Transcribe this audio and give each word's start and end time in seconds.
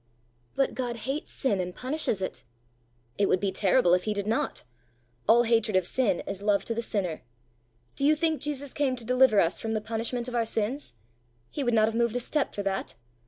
"But 0.55 0.73
God 0.73 0.95
hates 0.95 1.29
sin 1.31 1.59
and 1.61 1.75
punishes 1.75 2.23
it!" 2.23 2.43
"It 3.19 3.29
would 3.29 3.39
be 3.39 3.51
terrible 3.51 3.93
if 3.93 4.05
he 4.05 4.15
did 4.15 4.25
not. 4.25 4.63
All 5.29 5.43
hatred 5.43 5.75
of 5.75 5.85
sin 5.85 6.21
is 6.21 6.41
love 6.41 6.65
to 6.65 6.73
the 6.73 6.81
sinner. 6.81 7.21
Do 7.95 8.03
you 8.07 8.15
think 8.15 8.41
Jesus 8.41 8.73
came 8.73 8.95
to 8.95 9.05
deliver 9.05 9.39
us 9.39 9.59
from 9.59 9.73
the 9.75 9.79
punishment 9.79 10.27
of 10.27 10.33
our 10.33 10.43
sins? 10.47 10.93
He 11.51 11.63
would 11.63 11.75
not 11.75 11.87
have 11.87 11.93
moved 11.93 12.15
a 12.15 12.19
step 12.19 12.55
for 12.55 12.63
that. 12.63 12.95